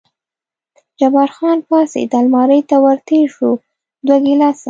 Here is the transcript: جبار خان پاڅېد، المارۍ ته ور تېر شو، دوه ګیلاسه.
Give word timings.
جبار 0.99 1.29
خان 1.35 1.57
پاڅېد، 1.67 2.11
المارۍ 2.19 2.61
ته 2.69 2.75
ور 2.83 2.97
تېر 3.07 3.27
شو، 3.35 3.51
دوه 4.05 4.17
ګیلاسه. 4.25 4.59